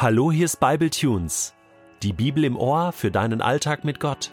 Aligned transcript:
Hallo, 0.00 0.30
hier 0.30 0.44
ist 0.44 0.60
Bible 0.60 0.90
Tunes, 0.90 1.54
die 2.04 2.12
Bibel 2.12 2.44
im 2.44 2.56
Ohr 2.56 2.92
für 2.92 3.10
deinen 3.10 3.42
Alltag 3.42 3.82
mit 3.82 3.98
Gott. 3.98 4.30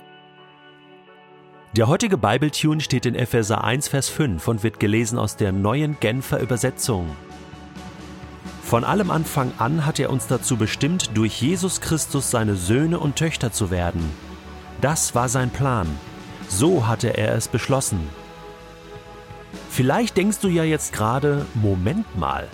Der 1.76 1.88
heutige 1.88 2.20
Bible 2.20 2.52
Tune 2.52 2.82
steht 2.82 3.08
in 3.08 3.16
Epheser 3.16 3.64
1, 3.64 3.88
Vers 3.88 4.10
5 4.10 4.48
und 4.48 4.62
wird 4.62 4.80
gelesen 4.80 5.18
aus 5.18 5.38
der 5.38 5.52
neuen 5.52 6.00
Genfer 6.00 6.40
Übersetzung. 6.40 7.10
Von 8.62 8.84
allem 8.84 9.10
Anfang 9.10 9.54
an 9.58 9.88
hat 9.88 9.98
er 9.98 10.12
uns 10.12 10.28
dazu 10.28 10.56
bestimmt, 10.56 11.18
durch 11.18 11.42
Jesus 11.42 11.82
Christus 11.82 12.30
seine 12.30 12.54
Söhne 12.54 13.00
und 13.00 13.16
Töchter 13.16 13.52
zu 13.52 13.72
werden. 13.72 14.08
Das 14.82 15.16
war 15.16 15.30
sein 15.30 15.50
Plan. 15.50 15.88
So 16.48 16.86
hatte 16.86 17.18
er 17.18 17.34
es 17.34 17.48
beschlossen. 17.48 18.08
Vielleicht 19.72 20.16
denkst 20.16 20.42
du 20.42 20.48
ja 20.48 20.64
jetzt 20.64 20.94
gerade, 20.94 21.48
Moment 21.56 22.16
mal, 22.16 22.50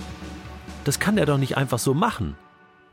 das 0.86 1.02
kann 1.02 1.18
er 1.18 1.26
doch 1.26 1.38
nicht 1.38 1.58
einfach 1.58 1.80
so 1.80 1.94
machen. 1.94 2.38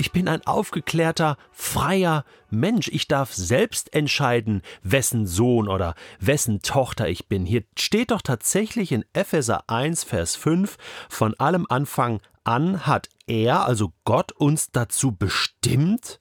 Ich 0.00 0.12
bin 0.12 0.28
ein 0.28 0.46
aufgeklärter, 0.46 1.36
freier 1.50 2.24
Mensch. 2.50 2.86
Ich 2.86 3.08
darf 3.08 3.34
selbst 3.34 3.92
entscheiden, 3.92 4.62
wessen 4.84 5.26
Sohn 5.26 5.66
oder 5.66 5.96
wessen 6.20 6.62
Tochter 6.62 7.08
ich 7.08 7.26
bin. 7.26 7.44
Hier 7.44 7.64
steht 7.76 8.12
doch 8.12 8.22
tatsächlich 8.22 8.92
in 8.92 9.04
Epheser 9.12 9.68
1, 9.68 10.04
Vers 10.04 10.36
5, 10.36 10.76
von 11.08 11.34
allem 11.34 11.66
Anfang 11.68 12.20
an 12.44 12.86
hat 12.86 13.08
er, 13.26 13.66
also 13.66 13.92
Gott, 14.04 14.30
uns 14.30 14.70
dazu 14.70 15.10
bestimmt, 15.10 16.20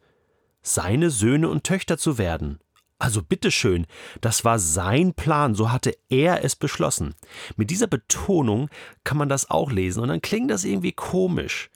seine 0.63 1.11
Söhne 1.11 1.47
und 1.47 1.63
Töchter 1.63 1.99
zu 1.99 2.17
werden. 2.17 2.59
Also 2.97 3.21
bitteschön, 3.21 3.85
das 4.21 4.43
war 4.43 4.57
sein 4.57 5.13
Plan, 5.13 5.53
so 5.53 5.71
hatte 5.71 5.95
er 6.09 6.43
es 6.43 6.55
beschlossen. 6.55 7.13
Mit 7.57 7.69
dieser 7.69 7.85
Betonung 7.85 8.69
kann 9.03 9.17
man 9.17 9.29
das 9.29 9.51
auch 9.51 9.71
lesen 9.71 10.01
und 10.01 10.09
dann 10.09 10.21
klingt 10.21 10.49
das 10.49 10.63
irgendwie 10.63 10.93
komisch. 10.93 11.69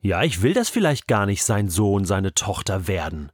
Ja, 0.00 0.22
ich 0.22 0.42
will 0.42 0.54
das 0.54 0.68
vielleicht 0.68 1.08
gar 1.08 1.26
nicht 1.26 1.42
sein 1.42 1.68
Sohn, 1.68 2.04
seine 2.04 2.34
Tochter 2.34 2.86
werden. 2.86 3.32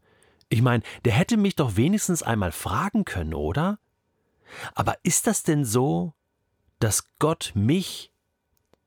Ich 0.48 0.62
meine, 0.62 0.82
der 1.04 1.12
hätte 1.12 1.36
mich 1.36 1.56
doch 1.56 1.76
wenigstens 1.76 2.22
einmal 2.22 2.52
fragen 2.52 3.04
können, 3.04 3.34
oder? 3.34 3.78
Aber 4.74 4.96
ist 5.02 5.26
das 5.26 5.42
denn 5.42 5.64
so, 5.64 6.14
dass 6.78 7.06
Gott 7.18 7.52
mich 7.54 8.12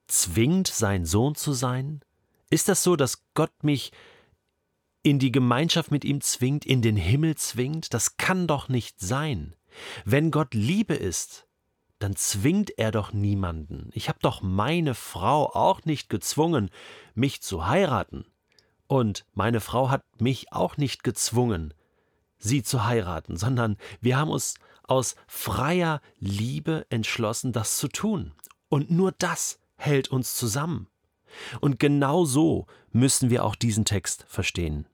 zwingt, 0.08 0.68
sein 0.68 1.06
Sohn 1.06 1.36
zu 1.36 1.54
sein? 1.54 2.02
Ist 2.50 2.70
das 2.70 2.84
so, 2.84 2.96
dass 2.96 3.24
Gott 3.34 3.64
mich 3.64 3.92
in 5.02 5.20
die 5.20 5.32
Gemeinschaft 5.32 5.92
mit 5.92 6.06
ihm 6.06 6.22
zwingt, 6.22 6.66
in 6.66 6.82
den 6.82 6.96
Himmel 6.96 7.36
zwingt? 7.36 7.94
Das 7.94 8.18
kann 8.18 8.48
doch 8.48 8.70
nicht 8.70 9.00
sein. 9.00 9.56
Wenn 10.04 10.32
Gott 10.32 10.54
Liebe 10.54 10.96
ist, 10.96 11.48
dann 12.00 12.16
zwingt 12.16 12.78
er 12.78 12.92
doch 12.92 13.14
niemanden. 13.14 13.90
Ich 13.94 14.10
habe 14.10 14.20
doch 14.22 14.42
meine 14.42 14.96
Frau 14.96 15.54
auch 15.54 15.86
nicht 15.86 16.10
gezwungen, 16.10 16.70
mich 17.14 17.42
zu 17.42 17.68
heiraten. 17.68 18.26
Und 18.88 19.26
meine 19.34 19.62
Frau 19.62 19.90
hat 19.90 20.04
mich 20.20 20.52
auch 20.52 20.78
nicht 20.78 21.04
gezwungen, 21.04 21.74
sie 22.38 22.64
zu 22.64 22.86
heiraten, 22.86 23.38
sondern 23.38 23.78
wir 24.02 24.18
haben 24.18 24.30
uns 24.30 24.56
aus 24.84 25.16
freier 25.28 26.02
Liebe 26.20 26.86
entschlossen, 26.90 27.52
das 27.52 27.78
zu 27.78 27.88
tun. 27.88 28.34
Und 28.70 28.92
nur 28.92 29.12
das 29.14 29.60
hält 29.78 30.10
uns 30.10 30.36
zusammen. 30.36 30.88
Und 31.60 31.80
genau 31.80 32.26
so 32.26 32.68
müssen 32.92 33.30
wir 33.30 33.44
auch 33.44 33.56
diesen 33.56 33.86
Text 33.86 34.26
verstehen. 34.28 34.88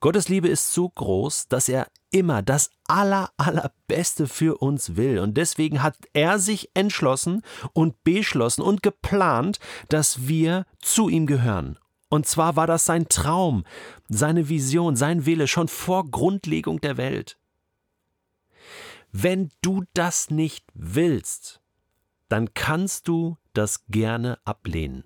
Gottes 0.00 0.28
Liebe 0.28 0.48
ist 0.48 0.72
so 0.72 0.88
groß, 0.88 1.48
dass 1.48 1.68
er 1.68 1.88
immer 2.10 2.42
das 2.42 2.70
aller, 2.86 3.30
allerbeste 3.36 4.26
für 4.26 4.58
uns 4.58 4.96
will. 4.96 5.18
Und 5.18 5.36
deswegen 5.36 5.82
hat 5.82 5.96
er 6.12 6.38
sich 6.38 6.70
entschlossen 6.74 7.42
und 7.72 8.02
beschlossen 8.04 8.62
und 8.62 8.82
geplant, 8.82 9.58
dass 9.88 10.26
wir 10.28 10.64
zu 10.80 11.08
ihm 11.08 11.26
gehören. 11.26 11.78
Und 12.08 12.26
zwar 12.26 12.56
war 12.56 12.66
das 12.66 12.84
sein 12.84 13.08
Traum, 13.08 13.64
seine 14.08 14.48
Vision, 14.48 14.96
sein 14.96 15.26
Wille 15.26 15.46
schon 15.46 15.68
vor 15.68 16.10
Grundlegung 16.10 16.80
der 16.80 16.96
Welt. 16.96 17.38
Wenn 19.12 19.50
du 19.62 19.84
das 19.94 20.30
nicht 20.30 20.64
willst, 20.74 21.60
dann 22.28 22.54
kannst 22.54 23.08
du 23.08 23.36
das 23.52 23.86
gerne 23.86 24.38
ablehnen. 24.44 25.04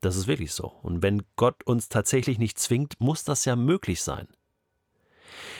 Das 0.00 0.16
ist 0.16 0.26
wirklich 0.26 0.52
so. 0.52 0.68
Und 0.82 1.02
wenn 1.02 1.22
Gott 1.36 1.62
uns 1.64 1.88
tatsächlich 1.88 2.38
nicht 2.38 2.58
zwingt, 2.58 3.00
muss 3.00 3.24
das 3.24 3.44
ja 3.44 3.56
möglich 3.56 4.02
sein. 4.02 4.28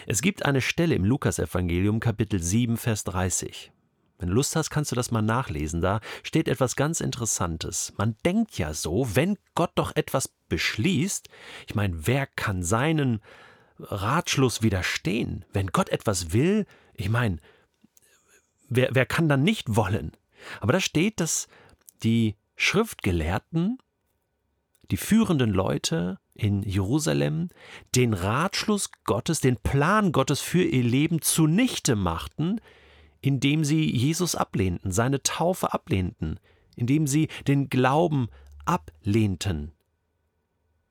Es 0.06 0.22
gibt 0.22 0.44
eine 0.44 0.60
Stelle 0.60 0.94
im 0.94 1.04
Lukasevangelium 1.04 2.00
Kapitel 2.00 2.42
7 2.42 2.76
Vers 2.76 3.04
30. 3.04 3.70
Wenn 4.18 4.28
du 4.28 4.34
Lust 4.34 4.56
hast, 4.56 4.70
kannst 4.70 4.92
du 4.92 4.96
das 4.96 5.10
mal 5.10 5.22
nachlesen. 5.22 5.80
Da 5.80 6.00
steht 6.22 6.48
etwas 6.48 6.76
ganz 6.76 7.00
Interessantes. 7.00 7.92
Man 7.96 8.16
denkt 8.24 8.58
ja 8.58 8.74
so, 8.74 9.14
wenn 9.14 9.38
Gott 9.54 9.72
doch 9.76 9.94
etwas 9.96 10.28
beschließt, 10.48 11.28
ich 11.66 11.74
meine, 11.74 12.06
wer 12.06 12.26
kann 12.26 12.62
seinen 12.62 13.20
Ratschluss 13.78 14.62
widerstehen? 14.62 15.44
Wenn 15.52 15.68
Gott 15.68 15.88
etwas 15.88 16.32
will, 16.32 16.66
ich 16.94 17.08
meine, 17.08 17.38
wer, 18.68 18.90
wer 18.92 19.06
kann 19.06 19.28
dann 19.28 19.42
nicht 19.42 19.74
wollen? 19.74 20.12
Aber 20.60 20.72
da 20.72 20.80
steht, 20.80 21.20
dass 21.20 21.48
die 22.02 22.36
Schriftgelehrten 22.56 23.78
die 24.90 24.96
führenden 24.96 25.52
Leute 25.52 26.18
in 26.34 26.62
Jerusalem 26.62 27.48
den 27.94 28.14
Ratschluss 28.14 28.90
Gottes, 29.04 29.40
den 29.40 29.56
Plan 29.56 30.12
Gottes 30.12 30.40
für 30.40 30.62
ihr 30.62 30.82
Leben 30.82 31.22
zunichte 31.22 31.96
machten, 31.96 32.60
indem 33.20 33.64
sie 33.64 33.88
Jesus 33.90 34.34
ablehnten, 34.34 34.90
seine 34.90 35.22
Taufe 35.22 35.72
ablehnten, 35.72 36.40
indem 36.76 37.06
sie 37.06 37.28
den 37.46 37.68
Glauben 37.68 38.28
ablehnten. 38.64 39.72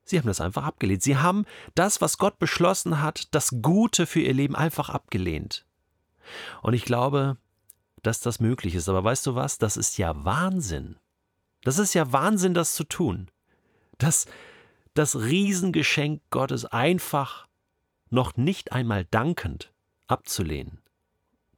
Sie 0.03 0.17
haben 0.17 0.27
das 0.27 0.41
einfach 0.41 0.63
abgelehnt. 0.63 1.03
Sie 1.03 1.17
haben 1.17 1.45
das, 1.75 2.01
was 2.01 2.17
Gott 2.17 2.39
beschlossen 2.39 3.01
hat, 3.01 3.33
das 3.35 3.61
Gute 3.61 4.07
für 4.07 4.21
ihr 4.21 4.33
Leben 4.33 4.55
einfach 4.55 4.89
abgelehnt. 4.89 5.65
Und 6.61 6.73
ich 6.73 6.85
glaube, 6.85 7.37
dass 8.01 8.19
das 8.19 8.39
möglich 8.39 8.75
ist. 8.75 8.89
Aber 8.89 9.03
weißt 9.03 9.27
du 9.27 9.35
was? 9.35 9.57
Das 9.57 9.77
ist 9.77 9.97
ja 9.97 10.23
Wahnsinn. 10.23 10.97
Das 11.63 11.77
ist 11.77 11.93
ja 11.93 12.11
Wahnsinn, 12.11 12.53
das 12.53 12.73
zu 12.73 12.85
tun 12.85 13.29
das, 13.99 14.25
das 14.95 15.15
Riesengeschenk 15.15 16.21
Gottes 16.31 16.65
einfach 16.65 17.47
noch 18.09 18.35
nicht 18.35 18.71
einmal 18.71 19.05
dankend 19.05 19.71
abzulehnen. 20.07 20.81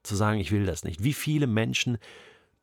Zu 0.03 0.16
sagen, 0.16 0.40
ich 0.40 0.52
will 0.52 0.66
das 0.66 0.84
nicht. 0.84 1.03
Wie 1.03 1.13
viele 1.13 1.47
Menschen 1.47 1.97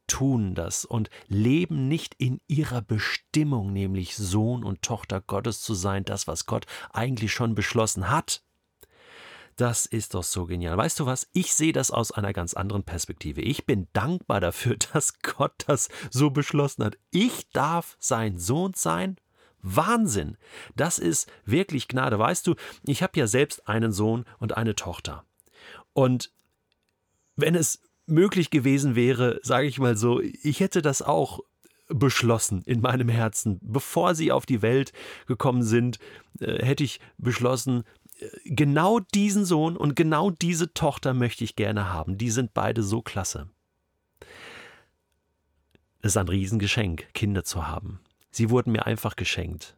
tun 0.06 0.54
das 0.54 0.84
und 0.84 1.10
leben 1.28 1.88
nicht 1.88 2.14
in 2.18 2.40
ihrer 2.48 2.82
Bestimmung, 2.82 3.72
nämlich 3.72 4.16
Sohn 4.16 4.64
und 4.64 4.82
Tochter 4.82 5.20
Gottes 5.20 5.60
zu 5.60 5.74
sein, 5.74 6.04
das, 6.04 6.26
was 6.26 6.46
Gott 6.46 6.66
eigentlich 6.92 7.32
schon 7.32 7.54
beschlossen 7.54 8.10
hat. 8.10 8.42
Das 9.56 9.86
ist 9.86 10.14
doch 10.14 10.22
so 10.22 10.46
genial. 10.46 10.76
Weißt 10.76 11.00
du 11.00 11.06
was? 11.06 11.28
Ich 11.32 11.52
sehe 11.52 11.72
das 11.72 11.90
aus 11.90 12.12
einer 12.12 12.32
ganz 12.32 12.54
anderen 12.54 12.84
Perspektive. 12.84 13.40
Ich 13.40 13.66
bin 13.66 13.88
dankbar 13.92 14.40
dafür, 14.40 14.76
dass 14.92 15.18
Gott 15.20 15.64
das 15.66 15.88
so 16.10 16.30
beschlossen 16.30 16.84
hat. 16.84 16.96
Ich 17.10 17.50
darf 17.50 17.96
sein 18.00 18.38
Sohn 18.38 18.72
sein 18.74 19.16
Wahnsinn. 19.62 20.36
Das 20.76 20.98
ist 20.98 21.30
wirklich 21.44 21.88
Gnade. 21.88 22.18
Weißt 22.18 22.46
du, 22.46 22.54
ich 22.84 23.02
habe 23.02 23.18
ja 23.18 23.26
selbst 23.26 23.68
einen 23.68 23.92
Sohn 23.92 24.24
und 24.38 24.56
eine 24.56 24.74
Tochter. 24.74 25.24
Und 25.92 26.32
wenn 27.36 27.54
es 27.54 27.82
möglich 28.06 28.50
gewesen 28.50 28.94
wäre, 28.94 29.40
sage 29.42 29.66
ich 29.66 29.78
mal 29.78 29.96
so, 29.96 30.20
ich 30.20 30.60
hätte 30.60 30.82
das 30.82 31.02
auch 31.02 31.40
beschlossen 31.88 32.62
in 32.66 32.80
meinem 32.80 33.08
Herzen. 33.08 33.58
Bevor 33.62 34.14
sie 34.14 34.32
auf 34.32 34.46
die 34.46 34.62
Welt 34.62 34.92
gekommen 35.26 35.62
sind, 35.62 35.98
äh, 36.40 36.64
hätte 36.64 36.84
ich 36.84 37.00
beschlossen, 37.16 37.84
äh, 38.18 38.26
genau 38.44 39.00
diesen 39.00 39.44
Sohn 39.44 39.76
und 39.76 39.96
genau 39.96 40.30
diese 40.30 40.72
Tochter 40.74 41.14
möchte 41.14 41.44
ich 41.44 41.56
gerne 41.56 41.92
haben. 41.92 42.18
Die 42.18 42.30
sind 42.30 42.54
beide 42.54 42.82
so 42.82 43.02
klasse. 43.02 43.48
Es 46.00 46.12
ist 46.12 46.16
ein 46.16 46.28
Riesengeschenk, 46.28 47.12
Kinder 47.14 47.44
zu 47.44 47.66
haben. 47.66 48.00
Sie 48.30 48.50
wurden 48.50 48.72
mir 48.72 48.86
einfach 48.86 49.16
geschenkt. 49.16 49.76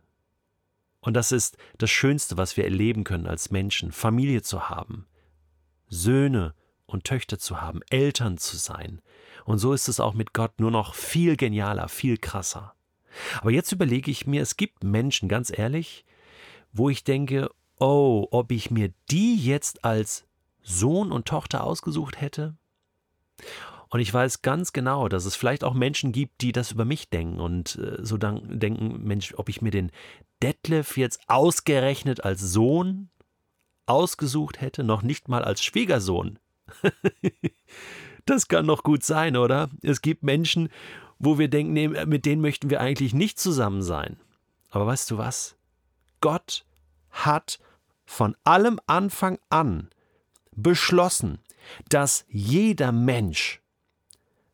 Und 1.00 1.14
das 1.14 1.32
ist 1.32 1.56
das 1.78 1.90
Schönste, 1.90 2.36
was 2.36 2.56
wir 2.56 2.64
erleben 2.64 3.04
können 3.04 3.26
als 3.26 3.50
Menschen, 3.50 3.90
Familie 3.92 4.42
zu 4.42 4.68
haben, 4.68 5.06
Söhne 5.88 6.54
und 6.86 7.04
Töchter 7.04 7.38
zu 7.38 7.60
haben, 7.60 7.80
Eltern 7.88 8.36
zu 8.36 8.56
sein. 8.56 9.00
Und 9.44 9.58
so 9.58 9.72
ist 9.72 9.88
es 9.88 10.00
auch 10.00 10.14
mit 10.14 10.34
Gott 10.34 10.60
nur 10.60 10.70
noch 10.70 10.94
viel 10.94 11.36
genialer, 11.36 11.88
viel 11.88 12.18
krasser. 12.18 12.74
Aber 13.40 13.50
jetzt 13.50 13.72
überlege 13.72 14.10
ich 14.10 14.26
mir, 14.26 14.42
es 14.42 14.56
gibt 14.56 14.84
Menschen, 14.84 15.28
ganz 15.28 15.50
ehrlich, 15.56 16.04
wo 16.72 16.90
ich 16.90 17.02
denke, 17.02 17.50
oh, 17.78 18.28
ob 18.30 18.52
ich 18.52 18.70
mir 18.70 18.92
die 19.10 19.36
jetzt 19.36 19.84
als 19.84 20.26
Sohn 20.62 21.10
und 21.10 21.26
Tochter 21.26 21.64
ausgesucht 21.64 22.20
hätte? 22.20 22.56
Und 23.90 23.98
ich 23.98 24.14
weiß 24.14 24.42
ganz 24.42 24.72
genau, 24.72 25.08
dass 25.08 25.24
es 25.24 25.34
vielleicht 25.34 25.64
auch 25.64 25.74
Menschen 25.74 26.12
gibt, 26.12 26.42
die 26.42 26.52
das 26.52 26.70
über 26.70 26.84
mich 26.84 27.10
denken 27.10 27.40
und 27.40 27.76
äh, 27.76 27.98
so 28.00 28.16
denken, 28.16 29.02
Mensch, 29.02 29.34
ob 29.36 29.48
ich 29.48 29.62
mir 29.62 29.72
den 29.72 29.90
Detlef 30.42 30.96
jetzt 30.96 31.20
ausgerechnet 31.26 32.24
als 32.24 32.40
Sohn 32.40 33.10
ausgesucht 33.86 34.60
hätte, 34.60 34.84
noch 34.84 35.02
nicht 35.02 35.28
mal 35.28 35.42
als 35.42 35.62
Schwiegersohn. 35.64 36.38
das 38.26 38.46
kann 38.46 38.68
doch 38.68 38.84
gut 38.84 39.02
sein, 39.02 39.36
oder? 39.36 39.68
Es 39.82 40.02
gibt 40.02 40.22
Menschen, 40.22 40.68
wo 41.18 41.38
wir 41.38 41.48
denken, 41.48 41.72
mit 42.08 42.26
denen 42.26 42.40
möchten 42.40 42.70
wir 42.70 42.80
eigentlich 42.80 43.12
nicht 43.12 43.40
zusammen 43.40 43.82
sein. 43.82 44.18
Aber 44.70 44.86
weißt 44.86 45.10
du 45.10 45.18
was? 45.18 45.56
Gott 46.20 46.64
hat 47.10 47.58
von 48.04 48.36
allem 48.44 48.78
Anfang 48.86 49.38
an 49.48 49.90
beschlossen, 50.52 51.40
dass 51.88 52.24
jeder 52.28 52.92
Mensch 52.92 53.59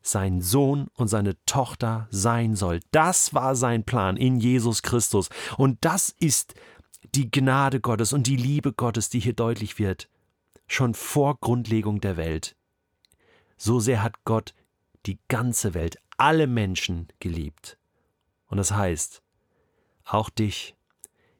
sein 0.08 0.40
Sohn 0.40 0.88
und 0.94 1.08
seine 1.08 1.36
Tochter 1.46 2.08
sein 2.10 2.54
soll. 2.56 2.80
Das 2.90 3.34
war 3.34 3.56
sein 3.56 3.84
Plan 3.84 4.16
in 4.16 4.38
Jesus 4.38 4.82
Christus. 4.82 5.28
Und 5.56 5.84
das 5.84 6.14
ist 6.20 6.54
die 7.14 7.30
Gnade 7.30 7.80
Gottes 7.80 8.12
und 8.12 8.26
die 8.26 8.36
Liebe 8.36 8.72
Gottes, 8.72 9.08
die 9.08 9.20
hier 9.20 9.32
deutlich 9.32 9.78
wird, 9.78 10.08
schon 10.66 10.94
vor 10.94 11.38
Grundlegung 11.40 12.00
der 12.00 12.16
Welt. 12.16 12.56
So 13.56 13.80
sehr 13.80 14.02
hat 14.02 14.24
Gott 14.24 14.54
die 15.06 15.18
ganze 15.28 15.74
Welt, 15.74 15.98
alle 16.16 16.46
Menschen 16.46 17.08
geliebt. 17.20 17.78
Und 18.48 18.58
das 18.58 18.72
heißt, 18.72 19.22
auch 20.04 20.30
dich, 20.30 20.74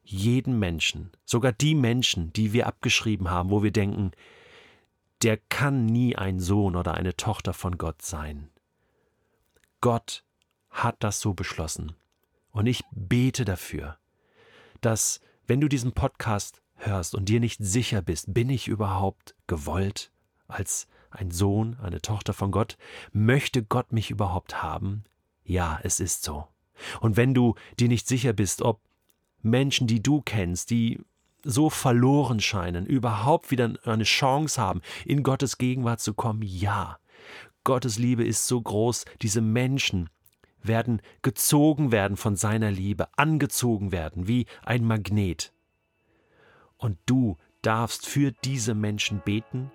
jeden 0.03 0.59
Menschen, 0.59 1.11
sogar 1.25 1.53
die 1.53 1.75
Menschen, 1.75 2.33
die 2.33 2.53
wir 2.53 2.67
abgeschrieben 2.67 3.29
haben, 3.31 3.51
wo 3.51 3.63
wir 3.63 3.73
denken, 3.73 4.13
der 5.23 5.37
kann 5.37 5.87
nie 5.87 6.17
ein 6.17 6.41
Sohn 6.41 6.77
oder 6.77 6.95
eine 6.95 7.17
Tochter 7.17 7.53
von 7.53 7.79
Gott 7.79 8.03
sein. 8.03 8.51
Gott 9.81 10.25
hat 10.71 10.97
das 11.01 11.21
so 11.21 11.35
beschlossen. 11.35 11.95
Und 12.51 12.67
ich 12.67 12.83
bete 12.91 13.45
dafür, 13.45 13.99
dass, 14.81 15.21
wenn 15.47 15.61
du 15.61 15.69
diesen 15.69 15.93
Podcast 15.93 16.63
hörst 16.77 17.15
und 17.15 17.29
dir 17.29 17.41
nicht 17.41 17.59
sicher 17.63 18.03
bist, 18.03 18.33
bin 18.33 18.51
ich 18.51 18.69
überhaupt 18.69 19.35
gewollt 19.47 20.11
als 20.49 20.89
ein 21.11 21.31
Sohn, 21.31 21.77
eine 21.81 22.01
Tochter 22.01 22.33
von 22.33 22.51
Gott? 22.51 22.77
Möchte 23.13 23.63
Gott 23.63 23.93
mich 23.93 24.11
überhaupt 24.11 24.63
haben? 24.63 25.05
Ja, 25.45 25.79
es 25.83 26.01
ist 26.01 26.23
so. 26.23 26.47
Und 27.01 27.17
wenn 27.17 27.35
du 27.35 27.55
dir 27.79 27.89
nicht 27.89 28.07
sicher 28.07 28.33
bist, 28.33 28.63
ob 28.63 28.81
Menschen, 29.43 29.87
die 29.87 30.03
du 30.03 30.21
kennst, 30.23 30.71
die 30.71 31.01
so 31.43 31.71
verloren 31.71 32.41
scheinen, 32.41 32.87
überhaupt 32.87 33.51
wieder 33.51 33.75
eine 33.85 34.05
Chance 34.05 34.61
haben, 34.61 34.83
in 35.05 35.23
Gottes 35.23 35.59
Gegenwart 35.59 36.01
zu 36.01 36.15
kommen, 36.15 36.43
ja. 36.43 36.99
Gottes 37.67 37.99
Liebe 37.99 38.25
ist 38.25 38.47
so 38.47 38.63
groß, 38.63 39.07
diese 39.23 39.41
Menschen 39.41 40.09
werden 40.63 41.03
gezogen 41.23 41.91
werden 41.91 42.17
von 42.17 42.37
seiner 42.37 42.71
Liebe, 42.71 43.09
angezogen 43.17 43.91
werden 43.91 44.29
wie 44.29 44.47
ein 44.65 44.85
Magnet. 44.85 45.53
Und 46.77 46.97
du 47.07 47.39
darfst 47.63 48.07
für 48.07 48.31
diese 48.45 48.77
Menschen 48.77 49.21
beten, 49.25 49.73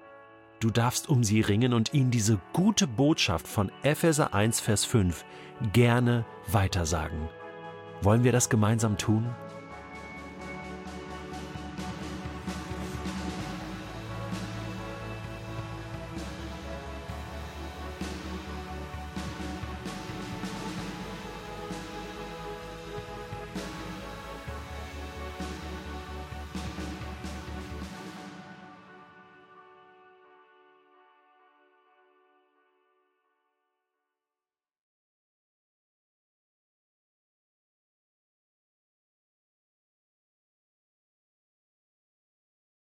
du 0.62 0.70
darfst 0.70 1.10
um 1.10 1.26
sie 1.26 1.42
ringen 1.42 1.74
und 1.74 1.94
ihnen 1.94 2.12
diese 2.12 2.40
gute 2.54 2.88
Botschaft 2.88 3.46
von 3.46 3.70
Epheser 3.84 4.34
1, 4.34 4.62
Vers 4.62 4.86
5 4.86 5.26
gerne 5.74 6.26
weitersagen. 6.48 7.28
Wollen 8.02 8.24
wir 8.24 8.32
das 8.32 8.50
gemeinsam 8.50 8.98
tun? 8.98 9.36